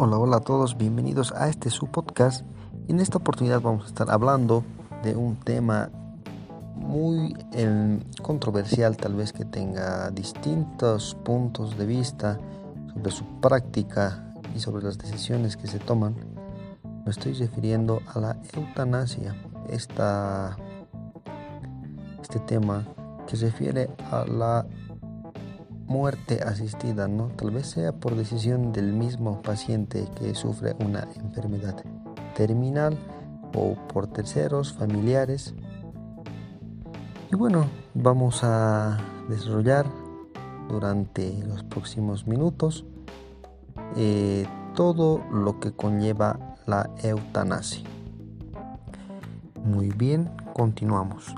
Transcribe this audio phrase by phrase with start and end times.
[0.00, 2.46] Hola, hola a todos, bienvenidos a este su podcast.
[2.86, 4.62] En esta oportunidad vamos a estar hablando
[5.02, 5.90] de un tema
[6.76, 12.38] muy em, controversial, tal vez que tenga distintos puntos de vista
[12.94, 16.14] sobre su práctica y sobre las decisiones que se toman.
[17.04, 19.34] Me estoy refiriendo a la eutanasia,
[19.68, 20.56] esta,
[22.22, 22.86] este tema
[23.26, 24.64] que se refiere a la
[25.88, 27.28] muerte asistida, ¿no?
[27.28, 31.82] Tal vez sea por decisión del mismo paciente que sufre una enfermedad
[32.36, 32.96] terminal
[33.54, 35.54] o por terceros, familiares.
[37.32, 39.86] Y bueno, vamos a desarrollar
[40.68, 42.84] durante los próximos minutos
[43.96, 47.84] eh, todo lo que conlleva la eutanasia.
[49.64, 51.34] Muy bien, continuamos.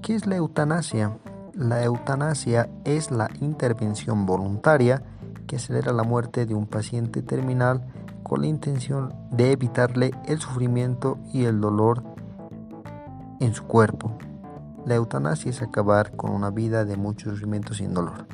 [0.00, 1.16] ¿Qué es la eutanasia?
[1.54, 5.02] La eutanasia es la intervención voluntaria
[5.46, 7.82] que acelera la muerte de un paciente terminal
[8.22, 12.02] con la intención de evitarle el sufrimiento y el dolor
[13.38, 14.16] en su cuerpo.
[14.86, 18.26] La eutanasia es acabar con una vida de mucho sufrimiento sin dolor.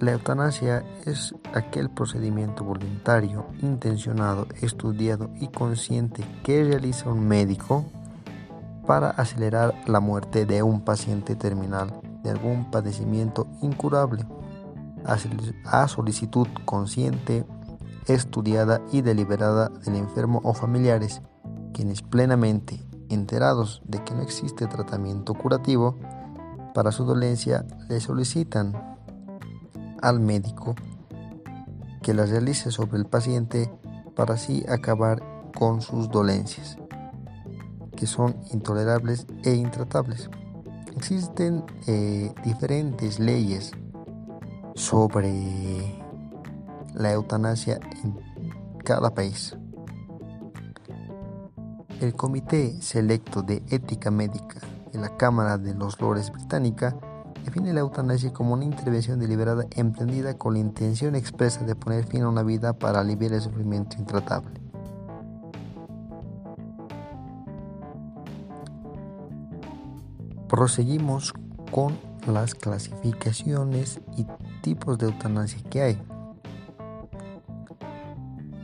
[0.00, 7.86] La eutanasia es aquel procedimiento voluntario, intencionado, estudiado y consciente que realiza un médico
[8.86, 14.26] para acelerar la muerte de un paciente terminal de algún padecimiento incurable.
[15.64, 17.44] A solicitud consciente,
[18.06, 21.22] estudiada y deliberada del enfermo o familiares,
[21.72, 25.98] quienes plenamente enterados de que no existe tratamiento curativo
[26.74, 28.96] para su dolencia le solicitan
[30.00, 30.74] al médico
[32.02, 33.70] que la realice sobre el paciente
[34.16, 35.22] para así acabar
[35.54, 36.78] con sus dolencias
[38.02, 40.28] que son intolerables e intratables.
[40.96, 43.70] Existen eh, diferentes leyes
[44.74, 45.30] sobre
[46.94, 48.18] la eutanasia en
[48.84, 49.56] cada país.
[52.00, 54.58] El Comité Selecto de Ética Médica
[54.92, 56.96] de la Cámara de los Lores británica
[57.44, 62.22] define la eutanasia como una intervención deliberada emprendida con la intención expresa de poner fin
[62.22, 64.61] a una vida para aliviar el sufrimiento intratable.
[70.52, 71.32] Proseguimos
[71.70, 74.26] con las clasificaciones y
[74.60, 76.02] tipos de eutanasia que hay.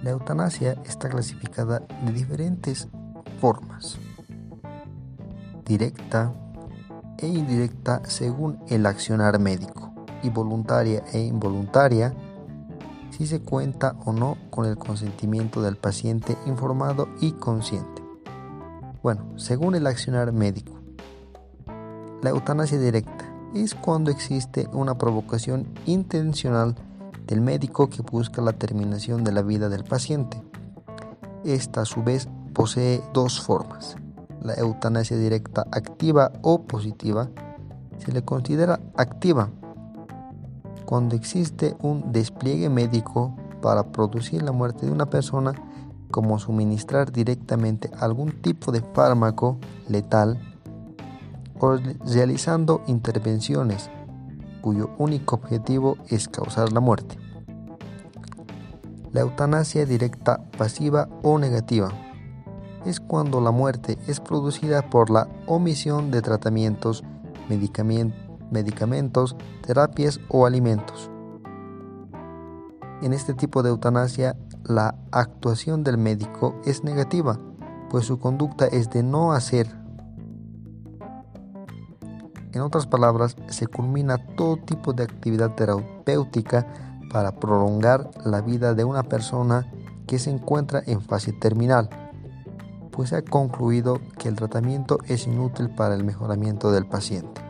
[0.03, 2.89] La eutanasia está clasificada de diferentes
[3.41, 3.97] formas,
[5.65, 6.31] directa
[7.17, 9.91] e indirecta según el accionar médico,
[10.23, 12.13] y voluntaria e involuntaria
[13.13, 18.03] si se cuenta o no con el consentimiento del paciente informado y consciente.
[19.03, 20.78] Bueno, según el accionar médico,
[22.23, 26.75] la eutanasia directa es cuando existe una provocación intencional
[27.27, 30.43] del médico que busca la terminación de la vida del paciente.
[31.45, 33.97] Esta a su vez posee dos formas.
[34.43, 37.29] La eutanasia directa activa o positiva
[37.99, 39.51] se le considera activa
[40.85, 45.53] cuando existe un despliegue médico para producir la muerte de una persona
[46.11, 49.59] como suministrar directamente algún tipo de fármaco
[49.89, 50.48] letal
[52.05, 53.91] realizando intervenciones
[54.61, 57.17] cuyo único objetivo es causar la muerte.
[59.13, 61.91] La eutanasia directa pasiva o negativa
[62.85, 67.03] es cuando la muerte es producida por la omisión de tratamientos,
[67.49, 69.37] medicamentos,
[69.67, 71.11] terapias o alimentos.
[73.03, 77.39] En este tipo de eutanasia, la actuación del médico es negativa,
[77.91, 79.78] pues su conducta es de no hacer
[82.59, 86.67] en otras palabras, se culmina todo tipo de actividad terapéutica
[87.13, 89.73] para prolongar la vida de una persona
[90.07, 91.89] que se encuentra en fase terminal,
[92.91, 97.41] pues se ha concluido que el tratamiento es inútil para el mejoramiento del paciente.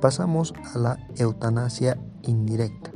[0.00, 2.90] Pasamos a la eutanasia indirecta.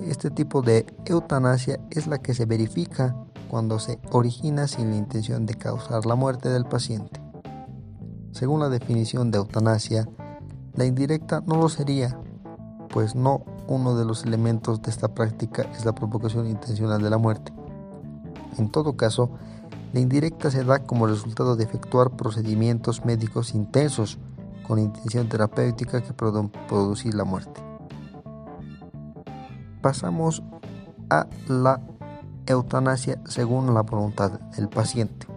[0.00, 3.14] Este tipo de eutanasia es la que se verifica
[3.48, 7.23] cuando se origina sin la intención de causar la muerte del paciente.
[8.34, 10.08] Según la definición de eutanasia,
[10.74, 12.18] la indirecta no lo sería,
[12.88, 17.16] pues no uno de los elementos de esta práctica es la provocación intencional de la
[17.16, 17.52] muerte.
[18.58, 19.30] En todo caso,
[19.92, 24.18] la indirecta se da como resultado de efectuar procedimientos médicos intensos
[24.66, 27.62] con intención terapéutica que pueden producir la muerte.
[29.80, 30.42] Pasamos
[31.08, 31.80] a la
[32.46, 35.33] eutanasia según la voluntad del paciente.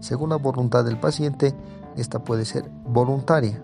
[0.00, 1.54] Según la voluntad del paciente,
[1.96, 3.60] esta puede ser voluntaria.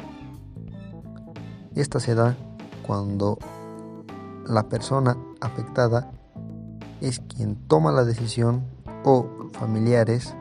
[1.75, 2.37] Esta se da
[2.87, 3.39] cuando
[4.47, 6.11] la persona afectada
[7.01, 8.65] es quien toma la decisión
[9.05, 10.35] o familiares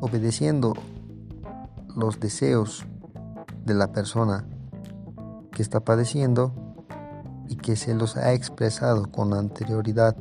[0.00, 0.74] obedeciendo
[1.94, 2.84] los deseos
[3.64, 4.44] de la persona
[5.52, 6.52] que está padeciendo
[7.48, 10.16] y que se los ha expresado con anterioridad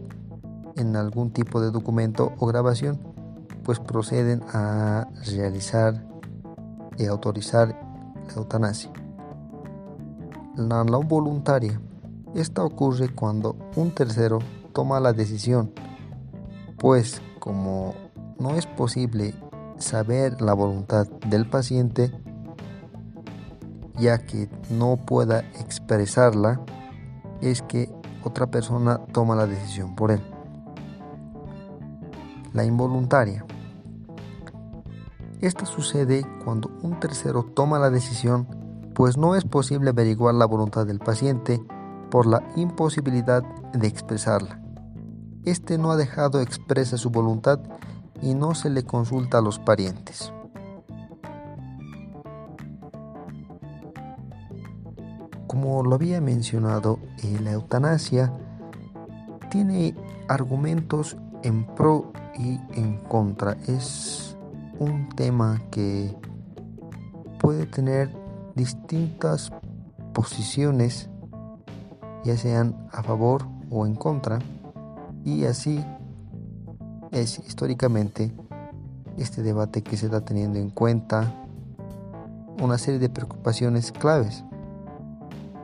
[0.75, 2.99] en algún tipo de documento o grabación,
[3.65, 6.05] pues proceden a realizar
[6.99, 7.69] y autorizar
[8.27, 8.91] la eutanasia.
[10.55, 11.81] La no voluntaria.
[12.35, 14.39] Esta ocurre cuando un tercero
[14.71, 15.73] toma la decisión,
[16.77, 17.95] pues como
[18.37, 19.33] no es posible
[19.77, 22.11] saber la voluntad del paciente,
[23.95, 26.61] ya que no pueda expresarla,
[27.41, 27.91] es que
[28.23, 30.21] otra persona toma la decisión por él.
[32.53, 33.43] La involuntaria.
[35.41, 38.47] Esta sucede cuando un tercero toma la decisión,
[38.93, 41.61] pues no es posible averiguar la voluntad del paciente
[42.09, 43.43] por la imposibilidad
[43.73, 44.61] de expresarla.
[45.43, 47.59] Este no ha dejado expresa su voluntad
[48.21, 50.33] y no se le consulta a los parientes.
[55.47, 58.33] Como lo había mencionado, eh, la eutanasia
[59.51, 59.95] tiene
[60.27, 63.53] argumentos en pro y en contra.
[63.67, 64.24] Es
[64.79, 66.15] un tema que
[67.39, 68.09] puede tener
[68.55, 69.51] distintas
[70.13, 71.09] posiciones,
[72.23, 74.39] ya sean a favor o en contra,
[75.23, 75.83] y así
[77.11, 78.33] es históricamente
[79.17, 81.33] este debate que se está teniendo en cuenta
[82.61, 84.43] una serie de preocupaciones claves.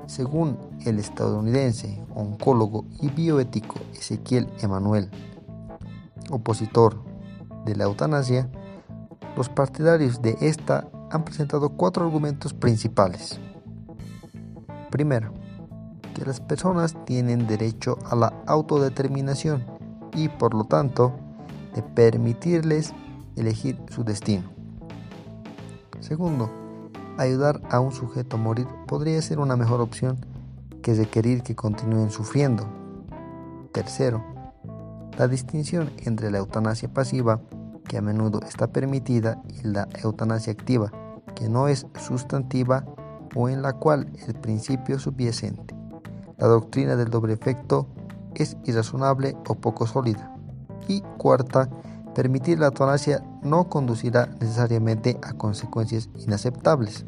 [0.08, 5.10] Según el estadounidense, oncólogo y bioético Ezequiel Emanuel,
[6.30, 7.02] opositor
[7.66, 8.50] de la eutanasia,
[9.36, 13.40] los partidarios de esta han presentado cuatro argumentos principales.
[14.90, 15.34] Primero,
[16.14, 19.66] que las personas tienen derecho a la autodeterminación
[20.14, 21.14] y por lo tanto
[21.76, 22.94] de permitirles
[23.36, 24.44] elegir su destino.
[26.00, 26.50] Segundo,
[27.18, 30.18] ayudar a un sujeto a morir podría ser una mejor opción
[30.82, 32.68] que requerir que continúen sufriendo.
[33.72, 34.24] Tercero,
[35.18, 37.40] la distinción entre la eutanasia pasiva,
[37.92, 40.94] que a menudo está permitida, y la eutanasia activa,
[41.36, 42.86] que no es sustantiva
[43.36, 45.76] o en la cual el principio subyacente,
[46.38, 47.90] la doctrina del doble efecto,
[48.34, 50.34] es irrazonable o poco sólida.
[50.88, 51.70] Y cuarta,
[52.16, 57.06] permitir la eutanasia no conducirá necesariamente a consecuencias inaceptables.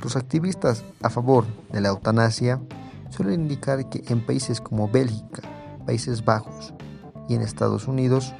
[0.00, 2.60] Los activistas a favor de la eutanasia
[3.10, 5.42] suelen indicar que en países como Bélgica,
[5.84, 6.74] Países Bajos
[7.28, 8.36] y en Estados Unidos,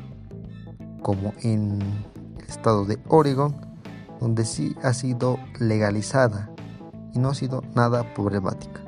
[1.08, 1.80] como en
[2.36, 3.56] el estado de Oregon,
[4.20, 6.50] donde sí ha sido legalizada
[7.14, 8.82] y no ha sido nada problemática.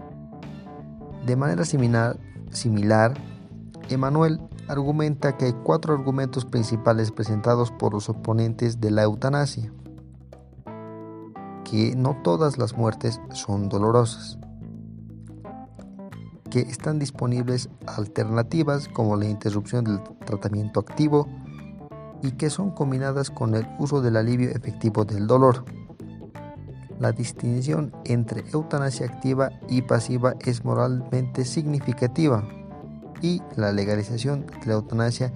[1.25, 2.19] De manera similar,
[2.51, 3.15] similar
[3.89, 4.39] Emanuel
[4.69, 9.73] argumenta que hay cuatro argumentos principales presentados por los oponentes de la eutanasia.
[11.65, 14.39] Que no todas las muertes son dolorosas.
[16.51, 21.27] Que están disponibles alternativas como la interrupción del tratamiento activo
[22.23, 25.65] y que son combinadas con el uso del alivio efectivo del dolor.
[26.99, 32.45] La distinción entre eutanasia activa y pasiva es moralmente significativa
[33.23, 35.33] y la legalización de la eutanasia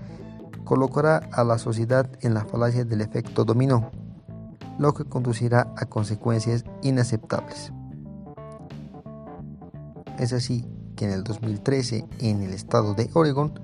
[0.64, 3.90] colocará a la sociedad en la falacia del efecto dominó,
[4.78, 7.72] lo que conducirá a consecuencias inaceptables.
[10.18, 13.58] Es así que en el 2013, en el estado de Oregon,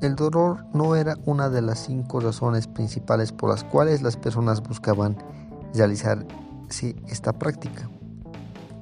[0.00, 4.62] el dolor no era una de las cinco razones principales por las cuales las personas
[4.62, 5.16] buscaban
[5.74, 7.88] realizarse esta práctica.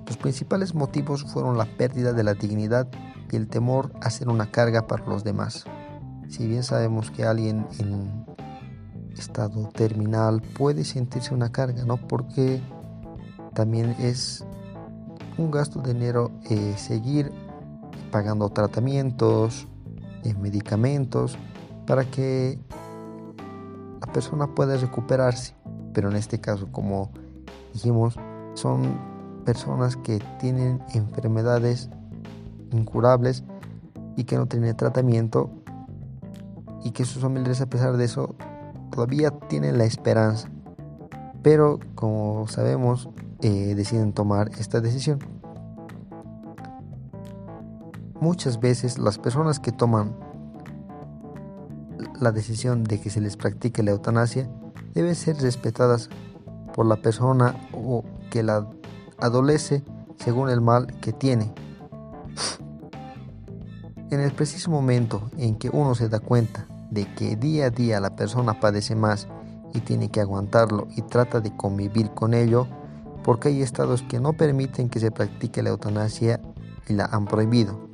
[0.06, 2.88] Los principales motivos fueron la pérdida de la dignidad
[3.30, 5.64] y el temor a ser una carga para los demás.
[6.28, 8.24] Si bien sabemos que alguien en
[9.16, 11.96] estado terminal puede sentirse una carga, ¿no?
[11.96, 12.60] Porque
[13.54, 14.44] también es
[15.38, 17.32] un gasto de dinero eh, seguir
[18.10, 19.68] pagando tratamientos,
[20.24, 21.38] eh, medicamentos,
[21.86, 22.58] para que
[24.00, 25.54] la persona pueda recuperarse.
[25.92, 27.10] Pero en este caso, como
[27.72, 28.16] dijimos,
[28.54, 28.98] son
[29.44, 31.90] personas que tienen enfermedades
[32.72, 33.44] incurables
[34.16, 35.50] y que no tienen tratamiento
[36.82, 38.34] y que sus familiares a pesar de eso
[38.90, 40.50] todavía tienen la esperanza.
[41.42, 43.08] Pero como sabemos
[43.42, 45.18] eh, deciden tomar esta decisión.
[48.24, 50.16] Muchas veces las personas que toman
[52.22, 54.48] la decisión de que se les practique la eutanasia
[54.94, 56.08] deben ser respetadas
[56.72, 58.66] por la persona o que la
[59.18, 59.84] adolece
[60.16, 61.52] según el mal que tiene.
[64.10, 68.00] En el preciso momento en que uno se da cuenta de que día a día
[68.00, 69.28] la persona padece más
[69.74, 72.68] y tiene que aguantarlo y trata de convivir con ello,
[73.22, 76.40] porque hay estados que no permiten que se practique la eutanasia
[76.88, 77.92] y la han prohibido.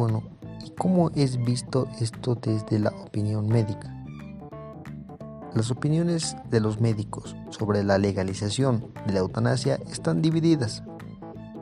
[0.00, 0.22] Bueno,
[0.64, 3.94] ¿y cómo es visto esto desde la opinión médica?
[5.54, 10.82] Las opiniones de los médicos sobre la legalización de la eutanasia están divididas.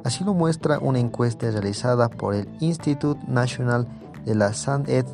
[0.05, 3.89] Así lo muestra una encuesta realizada por el Institut National
[4.25, 5.05] de la Santé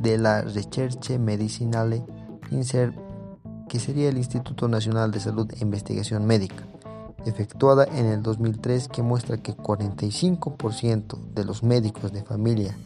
[0.00, 2.06] de la Recherche Medicinale
[2.50, 2.94] INSER,
[3.68, 6.66] que sería el Instituto Nacional de Salud e Investigación Médica,
[7.26, 12.76] efectuada en el 2003 que muestra que 45% de los médicos de familia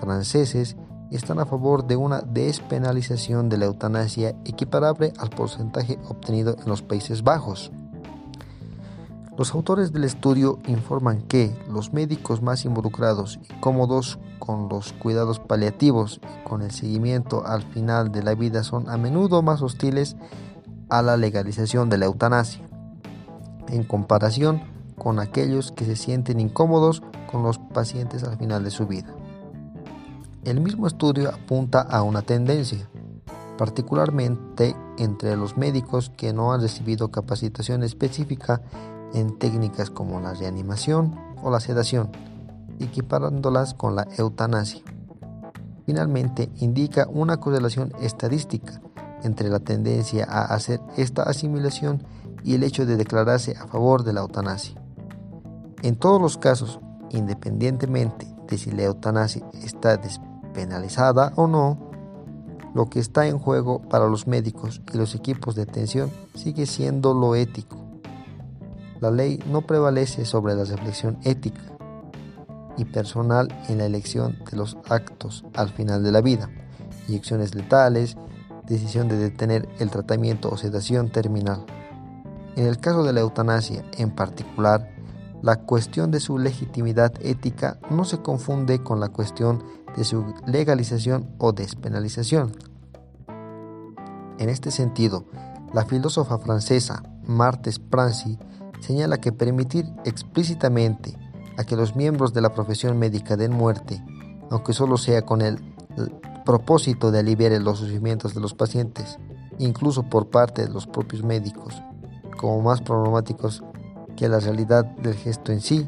[0.00, 0.76] franceses
[1.10, 6.82] están a favor de una despenalización de la eutanasia equiparable al porcentaje obtenido en los
[6.82, 7.72] Países Bajos.
[9.36, 15.40] Los autores del estudio informan que los médicos más involucrados y cómodos con los cuidados
[15.40, 20.16] paliativos y con el seguimiento al final de la vida son a menudo más hostiles
[20.90, 22.68] a la legalización de la eutanasia,
[23.68, 24.62] en comparación
[24.98, 29.14] con aquellos que se sienten incómodos con los pacientes al final de su vida.
[30.44, 32.88] El mismo estudio apunta a una tendencia,
[33.58, 38.62] particularmente entre los médicos que no han recibido capacitación específica
[39.12, 42.10] en técnicas como la reanimación o la sedación,
[42.78, 44.82] equiparándolas con la eutanasia.
[45.84, 48.80] Finalmente, indica una correlación estadística
[49.22, 52.02] entre la tendencia a hacer esta asimilación
[52.44, 54.80] y el hecho de declararse a favor de la eutanasia.
[55.82, 56.80] En todos los casos,
[57.10, 60.00] independientemente de si la eutanasia está
[60.52, 61.90] penalizada o no,
[62.74, 67.14] lo que está en juego para los médicos y los equipos de atención sigue siendo
[67.14, 67.76] lo ético.
[69.00, 71.62] La ley no prevalece sobre la reflexión ética
[72.76, 76.50] y personal en la elección de los actos al final de la vida,
[77.08, 78.16] inyecciones letales,
[78.66, 81.64] decisión de detener el tratamiento o sedación terminal.
[82.56, 84.90] En el caso de la eutanasia en particular,
[85.42, 89.62] la cuestión de su legitimidad ética no se confunde con la cuestión
[89.96, 92.52] de su legalización o despenalización.
[94.38, 95.24] En este sentido,
[95.72, 98.38] la filósofa francesa Marthe Sprancy
[98.80, 101.16] señala que permitir explícitamente
[101.56, 104.02] a que los miembros de la profesión médica den muerte,
[104.50, 105.58] aunque solo sea con el
[106.44, 109.18] propósito de aliviar los sufrimientos de los pacientes,
[109.58, 111.82] incluso por parte de los propios médicos,
[112.40, 113.62] como más problemáticos
[114.16, 115.86] que la realidad del gesto en sí,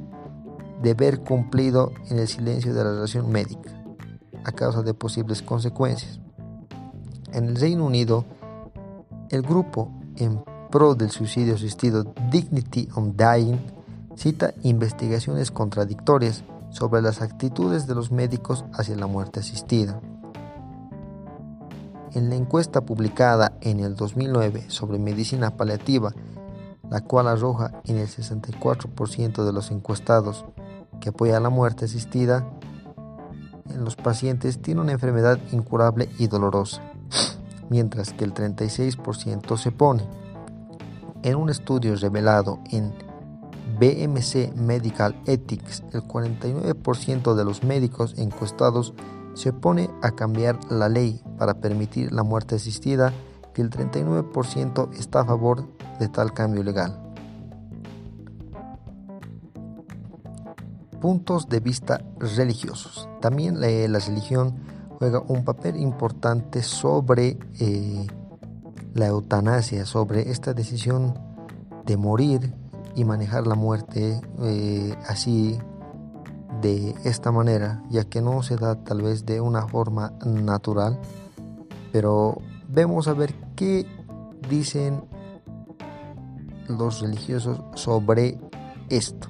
[0.82, 3.70] de ver cumplido en el silencio de la relación médica
[4.44, 6.20] a causa de posibles consecuencias.
[7.32, 8.26] En el Reino Unido,
[9.30, 13.58] el grupo en pro del suicidio asistido Dignity on Dying
[14.14, 20.02] cita investigaciones contradictorias sobre las actitudes de los médicos hacia la muerte asistida.
[22.12, 26.12] En la encuesta publicada en el 2009 sobre medicina paliativa,
[26.92, 30.44] la cual arroja en el 64% de los encuestados
[31.00, 32.46] que apoya la muerte asistida,
[33.70, 36.82] en los pacientes tiene una enfermedad incurable y dolorosa,
[37.70, 40.06] mientras que el 36% se pone.
[41.22, 42.92] En un estudio revelado en
[43.80, 48.92] BMC Medical Ethics, el 49% de los médicos encuestados
[49.32, 53.14] se opone a cambiar la ley para permitir la muerte asistida
[53.56, 55.66] y el 39% está a favor
[56.02, 57.12] de tal cambio legal.
[61.02, 63.08] puntos de vista religiosos.
[63.20, 64.54] También la, religión
[65.00, 68.06] juega un papel importante sobre eh,
[68.94, 71.18] la eutanasia, sobre esta decisión
[71.84, 72.54] de morir
[72.94, 75.58] y manejar la muerte eh, así
[76.60, 81.00] de esta manera, ya que no se da tal vez de una forma natural,
[81.90, 83.88] pero vemos a ver qué
[84.48, 85.02] dicen
[86.78, 88.38] los religiosos sobre
[88.88, 89.28] esto.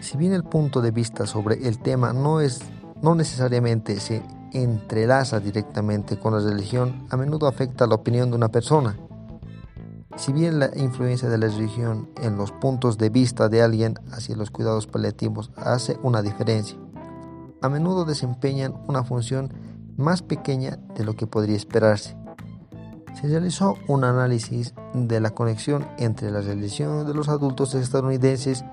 [0.00, 2.62] Si bien el punto de vista sobre el tema no es
[3.02, 8.48] no necesariamente se entrelaza directamente con la religión, a menudo afecta la opinión de una
[8.48, 8.96] persona.
[10.16, 14.34] Si bien la influencia de la religión en los puntos de vista de alguien hacia
[14.34, 16.76] los cuidados paliativos hace una diferencia,
[17.62, 19.52] a menudo desempeñan una función
[19.96, 22.16] más pequeña de lo que podría esperarse.
[23.14, 28.64] Se realizó un análisis de la conexión entre la religión de los adultos estadounidenses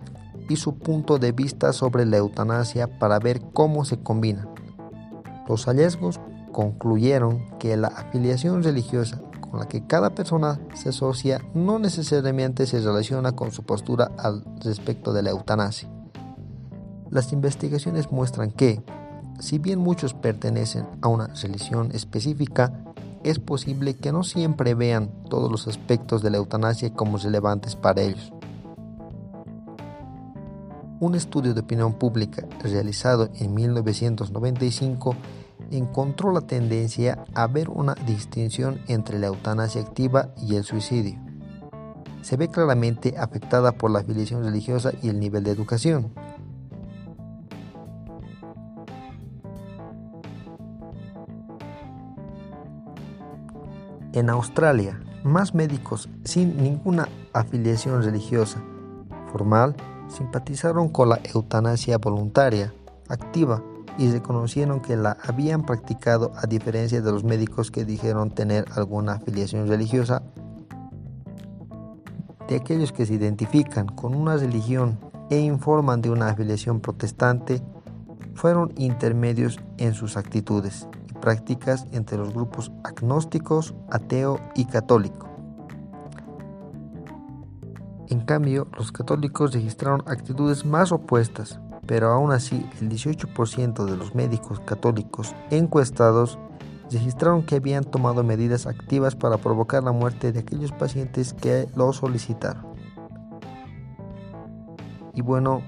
[0.49, 4.47] y su punto de vista sobre la eutanasia para ver cómo se combinan.
[5.47, 6.19] Los hallazgos
[6.51, 12.79] concluyeron que la afiliación religiosa con la que cada persona se asocia no necesariamente se
[12.79, 15.89] relaciona con su postura al respecto de la eutanasia.
[17.09, 18.81] Las investigaciones muestran que,
[19.39, 22.84] si bien muchos pertenecen a una religión específica,
[23.25, 28.03] es posible que no siempre vean todos los aspectos de la eutanasia como relevantes para
[28.03, 28.31] ellos.
[30.99, 35.15] Un estudio de opinión pública realizado en 1995
[35.71, 41.19] encontró la tendencia a ver una distinción entre la eutanasia activa y el suicidio.
[42.21, 46.13] Se ve claramente afectada por la afiliación religiosa y el nivel de educación.
[54.15, 58.63] En Australia, más médicos sin ninguna afiliación religiosa
[59.29, 59.75] formal
[60.07, 62.73] simpatizaron con la eutanasia voluntaria,
[63.09, 63.61] activa,
[63.97, 69.15] y reconocieron que la habían practicado a diferencia de los médicos que dijeron tener alguna
[69.15, 70.23] afiliación religiosa.
[72.47, 74.97] De aquellos que se identifican con una religión
[75.29, 77.61] e informan de una afiliación protestante,
[78.33, 80.87] fueron intermedios en sus actitudes
[81.25, 85.27] prácticas entre los grupos agnósticos, ateo y católico.
[88.09, 94.13] En cambio, los católicos registraron actitudes más opuestas, pero aún así el 18% de los
[94.13, 96.37] médicos católicos encuestados
[96.91, 101.91] registraron que habían tomado medidas activas para provocar la muerte de aquellos pacientes que lo
[101.91, 102.67] solicitaron.
[105.15, 105.63] Y bueno,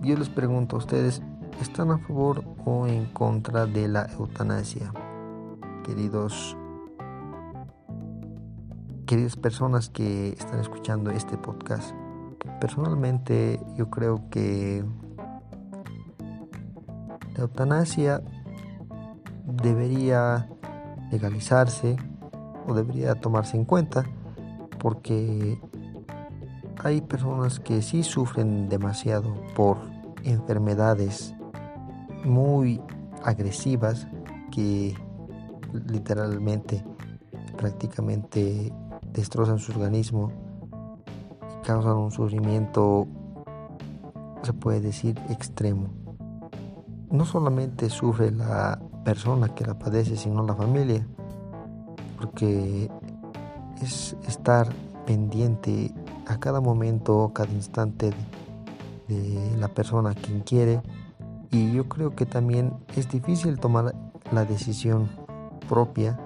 [0.00, 1.22] yo les pregunto a ustedes,
[1.60, 4.92] ¿están a favor o en contra de la eutanasia?
[5.84, 6.56] Queridos
[9.06, 11.94] queridas personas que están escuchando este podcast.
[12.60, 14.84] Personalmente yo creo que
[17.34, 18.22] la eutanasia
[19.44, 20.48] debería
[21.10, 21.96] legalizarse
[22.66, 24.04] o debería tomarse en cuenta
[24.78, 25.60] porque
[26.82, 29.78] hay personas que sí sufren demasiado por
[30.22, 31.34] enfermedades
[32.24, 32.80] muy
[33.24, 34.06] agresivas
[34.50, 34.94] que
[35.86, 36.84] literalmente
[37.56, 38.72] prácticamente
[39.12, 40.32] destrozan su organismo
[41.64, 43.06] causan un sufrimiento,
[44.42, 45.88] se puede decir, extremo.
[47.10, 51.06] No solamente sufre la persona que la padece, sino la familia,
[52.18, 52.90] porque
[53.82, 54.68] es estar
[55.06, 55.92] pendiente
[56.26, 58.10] a cada momento, cada instante
[59.08, 60.80] de, la persona a quien quiere.
[61.50, 63.94] Y yo creo que también es difícil tomar
[64.32, 65.08] la decisión
[65.68, 66.18] propia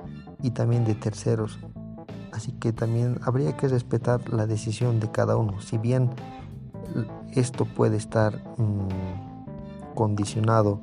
[0.42, 1.58] y también de terceros
[2.34, 5.60] Así que también habría que respetar la decisión de cada uno.
[5.60, 6.10] Si bien
[7.32, 10.80] esto puede estar mm, condicionado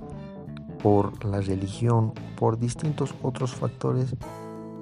[0.82, 4.16] por la religión, por distintos otros factores,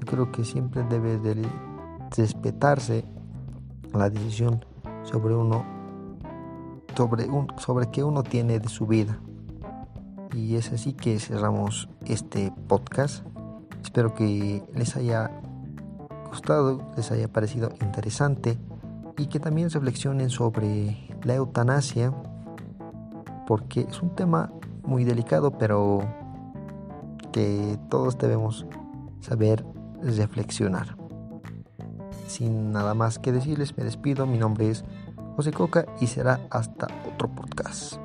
[0.06, 1.44] creo que siempre debe de
[2.16, 3.04] respetarse
[3.92, 4.64] la decisión
[5.04, 5.66] sobre uno
[6.96, 9.20] sobre un sobre qué uno tiene de su vida.
[10.34, 13.26] Y es así que cerramos este podcast.
[13.82, 15.32] Espero que les haya
[16.30, 18.58] gustado, les haya parecido interesante
[19.18, 22.14] y que también reflexionen sobre la eutanasia,
[23.48, 24.52] porque es un tema
[24.84, 26.02] muy delicado, pero
[27.32, 28.66] que todos debemos
[29.22, 29.66] saber
[30.02, 30.96] reflexionar.
[32.28, 34.26] Sin nada más que decirles, me despido.
[34.26, 34.86] Mi nombre es
[35.36, 38.00] José Coca y será hasta otro podcast.